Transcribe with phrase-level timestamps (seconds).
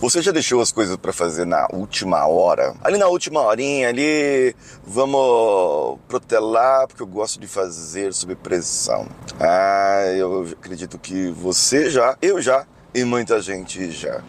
[0.00, 2.72] Você já deixou as coisas para fazer na última hora?
[2.84, 4.54] Ali na última horinha, ali,
[4.86, 9.08] vamos protelar, porque eu gosto de fazer sob pressão.
[9.40, 12.64] Ah, eu acredito que você já, eu já
[12.94, 14.22] e muita gente já.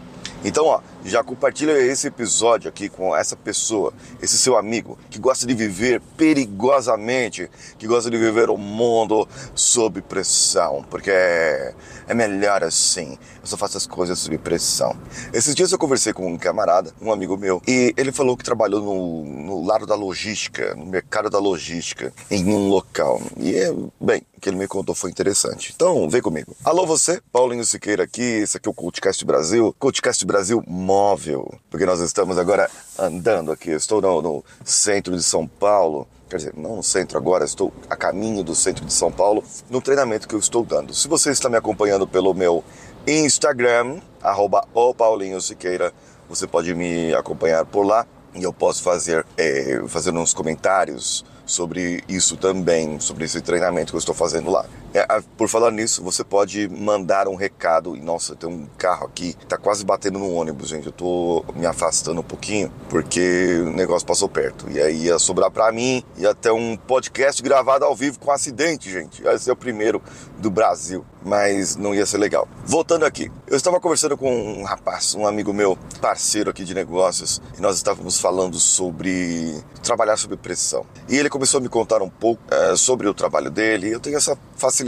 [0.44, 5.46] Então, ó, já compartilha esse episódio aqui com essa pessoa, esse seu amigo que gosta
[5.46, 11.74] de viver perigosamente, que gosta de viver o mundo sob pressão, porque é,
[12.14, 13.18] melhor assim.
[13.40, 14.96] Eu só faço as coisas sob pressão.
[15.32, 18.80] Esses dias eu conversei com um camarada, um amigo meu, e ele falou que trabalhou
[18.80, 23.20] no, no lado da logística, no mercado da logística, em um local.
[23.36, 25.72] E é, bem, que ele me contou foi interessante.
[25.74, 26.56] Então, vem comigo.
[26.64, 31.84] Alô você, Paulinho Siqueira aqui, esse aqui é o Cultcast Brasil, Cultcast Brasil móvel, porque
[31.84, 32.68] nós estamos agora
[32.98, 33.70] andando aqui.
[33.70, 37.94] estou no, no centro de São Paulo, quer dizer, não no centro agora, estou a
[37.94, 40.94] caminho do centro de São Paulo, no treinamento que eu estou dando.
[40.94, 42.64] Se você está me acompanhando pelo meu
[43.06, 45.92] Instagram, arroba o Paulinho Siqueira,
[46.28, 52.02] você pode me acompanhar por lá e eu posso fazer, é, fazer uns comentários sobre
[52.08, 54.64] isso também, sobre esse treinamento que eu estou fazendo lá.
[54.92, 57.96] É, por falar nisso, você pode mandar um recado.
[57.96, 60.86] E nossa, tem um carro aqui, tá quase batendo no ônibus, gente.
[60.86, 64.68] Eu tô me afastando um pouquinho porque o negócio passou perto.
[64.70, 68.90] E aí ia sobrar para mim, ia ter um podcast gravado ao vivo com acidente,
[68.90, 69.22] gente.
[69.22, 70.02] Ia ser o primeiro
[70.38, 72.48] do Brasil, mas não ia ser legal.
[72.64, 77.40] Voltando aqui, eu estava conversando com um rapaz, um amigo meu, parceiro aqui de negócios,
[77.56, 80.84] e nós estávamos falando sobre trabalhar sob pressão.
[81.08, 83.92] E ele começou a me contar um pouco é, sobre o trabalho dele.
[83.92, 84.79] Eu tenho essa facilidade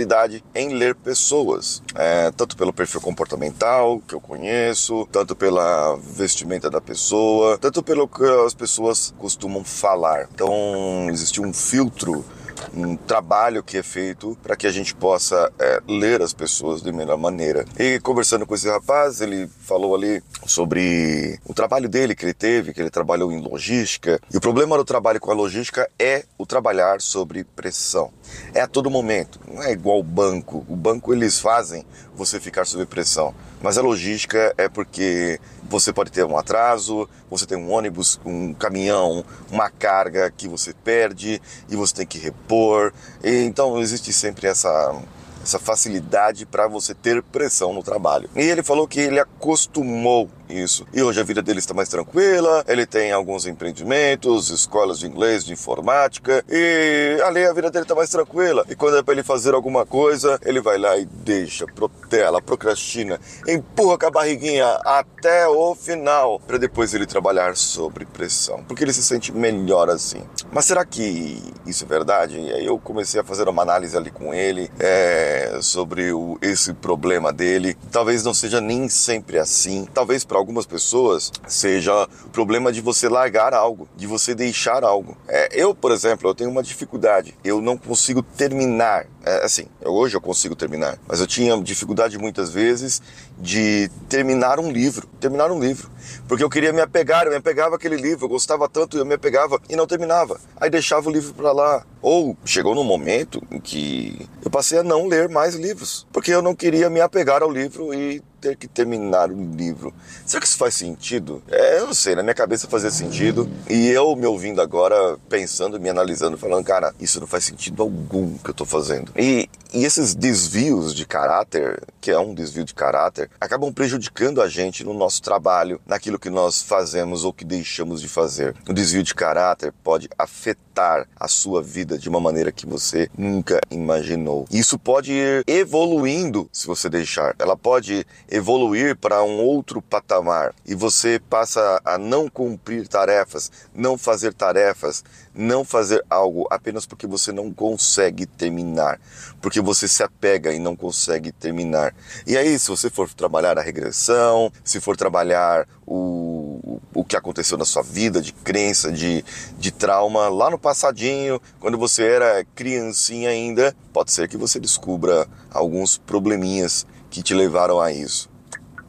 [0.54, 6.80] em ler pessoas, é, tanto pelo perfil comportamental que eu conheço, tanto pela vestimenta da
[6.80, 10.28] pessoa, tanto pelo que as pessoas costumam falar.
[10.34, 12.24] Então existe um filtro
[12.74, 16.92] um trabalho que é feito para que a gente possa é, ler as pessoas de
[16.92, 17.64] melhor maneira.
[17.78, 22.72] E conversando com esse rapaz, ele falou ali sobre o trabalho dele que ele teve,
[22.72, 24.20] que ele trabalhou em logística.
[24.32, 28.10] E o problema do trabalho com a logística é o trabalhar sobre pressão.
[28.54, 30.64] É a todo momento, não é igual o banco.
[30.68, 31.84] O banco eles fazem
[32.14, 33.34] você ficar sob pressão.
[33.62, 38.52] Mas a logística é porque você pode ter um atraso, você tem um ônibus, um
[38.52, 41.40] caminhão, uma carga que você perde
[41.70, 42.92] e você tem que repor.
[43.22, 45.00] E, então existe sempre essa
[45.42, 48.30] essa facilidade para você ter pressão no trabalho.
[48.36, 50.86] E ele falou que ele acostumou isso.
[50.92, 55.44] E hoje a vida dele está mais tranquila, ele tem alguns empreendimentos, escolas de inglês,
[55.44, 58.64] de informática, e ali a vida dele está mais tranquila.
[58.68, 63.20] E quando é para ele fazer alguma coisa, ele vai lá e deixa, protela, procrastina,
[63.46, 68.92] empurra com a barriguinha até o final, para depois ele trabalhar sobre pressão, porque ele
[68.92, 70.22] se sente melhor assim.
[70.52, 72.38] Mas será que isso é verdade?
[72.38, 76.74] E aí eu comecei a fazer uma análise ali com ele é, sobre o, esse
[76.74, 77.76] problema dele.
[77.90, 79.86] Talvez não seja nem sempre assim.
[79.94, 85.16] Talvez para algumas pessoas seja o problema de você largar algo, de você deixar algo.
[85.28, 87.34] É, eu, por exemplo, eu tenho uma dificuldade.
[87.44, 89.06] Eu não consigo terminar.
[89.24, 93.00] É, assim, hoje eu consigo terminar, mas eu tinha dificuldade muitas vezes
[93.38, 95.88] de terminar um livro, terminar um livro,
[96.26, 99.14] porque eu queria me apegar, eu me apegava àquele livro, eu gostava tanto, eu me
[99.14, 100.40] apegava e não terminava.
[100.60, 101.84] Aí deixava o livro para lá.
[102.00, 106.42] Ou chegou num momento em que eu passei a não ler mais livros, porque eu
[106.42, 109.94] não queria me apegar ao livro e ter que terminar o livro.
[110.26, 111.40] Será que isso faz sentido?
[111.48, 113.48] É, eu não sei, na minha cabeça fazia sentido.
[113.70, 118.36] E eu me ouvindo agora, pensando, me analisando, falando, cara, isso não faz sentido algum
[118.38, 119.12] que eu tô fazendo.
[119.16, 124.48] E, e esses desvios de caráter, que é um desvio de caráter, acabam prejudicando a
[124.48, 128.56] gente no nosso trabalho, naquilo que nós fazemos ou que deixamos de fazer.
[128.68, 133.60] O desvio de caráter pode afetar a sua vida de uma maneira que você nunca
[133.70, 134.46] imaginou.
[134.50, 137.36] Isso pode ir evoluindo se você deixar.
[137.38, 140.54] Ela pode evoluir para um outro patamar.
[140.64, 145.04] E você passa a não cumprir tarefas, não fazer tarefas,
[145.34, 149.00] não fazer algo apenas porque você não consegue terminar,
[149.40, 151.94] porque você se apega e não consegue terminar.
[152.26, 157.56] E aí, se você for trabalhar a regressão, se for trabalhar o, o que aconteceu
[157.56, 159.24] na sua vida, de crença, de,
[159.58, 165.26] de trauma, lá no passadinho, quando você era criancinha ainda, pode ser que você descubra
[165.50, 168.30] alguns probleminhas que te levaram a isso?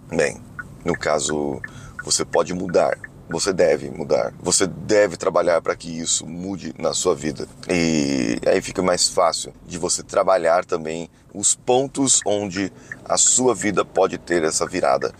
[0.10, 0.42] Bem,
[0.84, 1.62] no caso,
[2.04, 3.12] você pode mudar.
[3.30, 4.34] Você deve mudar.
[4.42, 7.48] Você deve trabalhar para que isso mude na sua vida.
[7.70, 12.72] E aí fica mais fácil de você trabalhar também os pontos onde
[13.06, 15.14] a sua vida pode ter essa virada.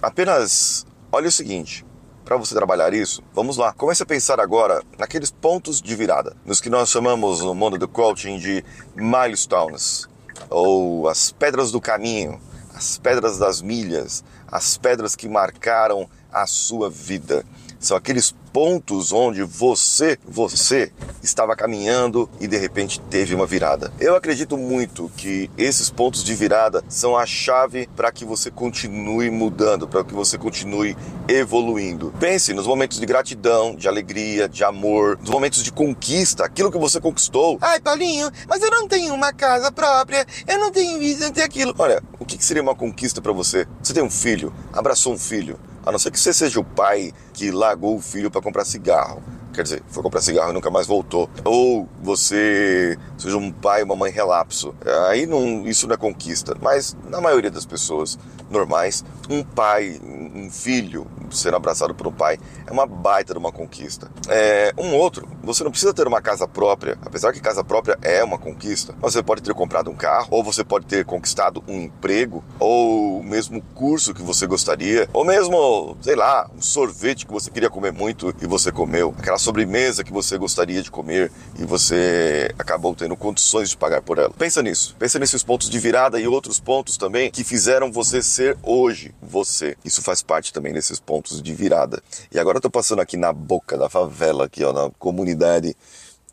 [0.00, 1.84] Apenas olha o seguinte:
[2.24, 3.72] para você trabalhar isso, vamos lá.
[3.72, 7.88] Comece a pensar agora naqueles pontos de virada, nos que nós chamamos no mundo do
[7.88, 10.06] coaching de milestones
[10.50, 12.40] ou as pedras do caminho,
[12.74, 17.44] as pedras das milhas, as pedras que marcaram a sua vida.
[17.78, 20.90] São aqueles pontos onde você, você
[21.22, 23.92] estava caminhando e de repente teve uma virada.
[24.00, 29.30] Eu acredito muito que esses pontos de virada são a chave para que você continue
[29.30, 30.96] mudando, para que você continue
[31.28, 32.12] evoluindo.
[32.18, 36.78] Pense nos momentos de gratidão, de alegria, de amor, nos momentos de conquista, aquilo que
[36.78, 37.58] você conquistou.
[37.60, 41.32] Ai, Paulinho, mas eu não tenho uma casa própria, eu não tenho isso, eu não
[41.32, 41.74] tenho aquilo.
[41.78, 43.68] Olha, o que seria uma conquista para você?
[43.80, 47.12] Você tem um filho, abraçou um filho, a não ser que você seja o pai
[47.32, 49.22] que largou o filho para comprar cigarro.
[49.52, 51.28] Quer dizer, foi comprar cigarro e nunca mais voltou.
[51.44, 54.74] Ou você seja um pai, uma mãe relapso.
[55.08, 56.56] Aí não, isso não é conquista.
[56.60, 58.18] Mas na maioria das pessoas
[58.50, 63.52] normais, um pai, um filho sendo abraçado por um pai é uma baita de uma
[63.52, 64.10] conquista.
[64.28, 68.22] É, um outro, você não precisa ter uma casa própria, apesar que casa própria é
[68.22, 68.94] uma conquista.
[69.00, 73.62] Você pode ter comprado um carro, ou você pode ter conquistado um emprego, ou mesmo
[73.74, 78.34] curso que você gostaria, ou mesmo, sei lá, um sorvete que você queria comer muito
[78.40, 83.70] e você comeu, aquela sobremesa que você gostaria de comer e você acabou tendo condições
[83.70, 84.30] de pagar por ela.
[84.30, 88.56] Pensa nisso, pensa nesses pontos de virada e outros pontos também que fizeram você ser
[88.62, 89.76] hoje você.
[89.84, 92.02] Isso faz parte também desses pontos de virada.
[92.32, 95.76] E agora eu tô passando aqui na boca da favela, aqui ó, na comunidade,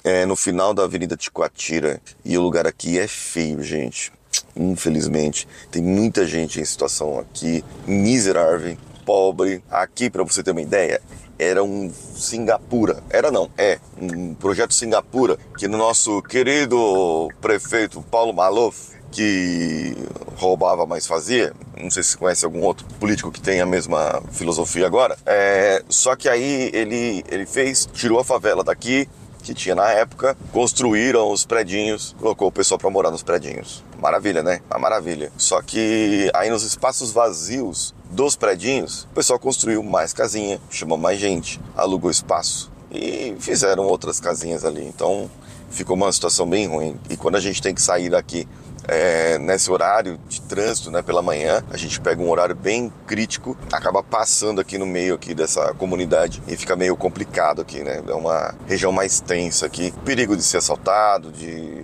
[0.03, 2.01] é, no final da Avenida Ticoatira.
[2.23, 4.11] E o lugar aqui é feio, gente.
[4.55, 9.63] Infelizmente, tem muita gente em situação aqui miserável, pobre.
[9.69, 11.01] Aqui, para você ter uma ideia,
[11.37, 13.03] era um Singapura.
[13.09, 19.95] Era não, é um projeto Singapura que no nosso querido prefeito Paulo Maluf que
[20.35, 21.53] roubava, mas fazia.
[21.81, 25.17] Não sei se você conhece algum outro político que tem a mesma filosofia agora.
[25.25, 29.07] É, só que aí ele, ele fez, tirou a favela daqui,
[29.41, 33.83] que tinha na época, construíram os predinhos, colocou o pessoal para morar nos predinhos.
[33.99, 34.59] Maravilha, né?
[34.69, 35.31] Uma maravilha.
[35.37, 41.19] Só que aí nos espaços vazios dos predinhos, o pessoal construiu mais casinha, chamou mais
[41.19, 44.83] gente, alugou espaço e fizeram outras casinhas ali.
[44.83, 45.29] Então
[45.69, 46.99] ficou uma situação bem ruim.
[47.09, 48.47] E quando a gente tem que sair daqui
[48.87, 53.57] é, nesse horário de trânsito, né, pela manhã, a gente pega um horário bem crítico,
[53.71, 58.03] acaba passando aqui no meio aqui dessa comunidade e fica meio complicado aqui, né?
[58.07, 61.83] É uma região mais tensa aqui, perigo de ser assaltado, de,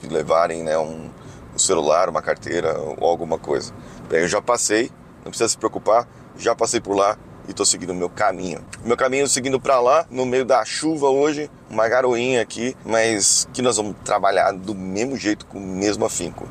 [0.00, 1.10] de levarem, né, um,
[1.54, 3.72] um celular, uma carteira ou alguma coisa.
[4.08, 4.90] Bem, eu já passei,
[5.24, 6.06] não precisa se preocupar,
[6.38, 7.16] já passei por lá,
[7.48, 8.64] e tô seguindo o meu caminho.
[8.84, 13.62] Meu caminho seguindo para lá, no meio da chuva hoje, uma garoinha aqui, mas que
[13.62, 16.48] nós vamos trabalhar do mesmo jeito, com o mesmo afinco.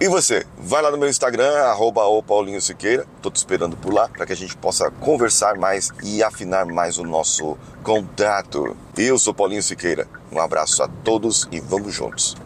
[0.00, 4.08] E você, vai lá no meu Instagram, arroba Paulinho Siqueira, tô te esperando por lá
[4.08, 8.76] para que a gente possa conversar mais e afinar mais o nosso contato.
[8.98, 12.36] Eu sou Paulinho Siqueira, um abraço a todos e vamos juntos.